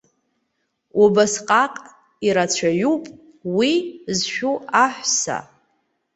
[1.03, 1.73] Убасҟак
[2.25, 3.03] ирацәаҩуп
[3.57, 3.73] уи
[4.17, 5.37] зшәу аҳәса.